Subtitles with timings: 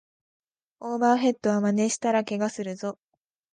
[0.79, 2.97] オーバーヘッドはまねしたらケガするぞ